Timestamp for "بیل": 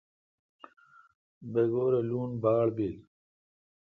2.75-2.95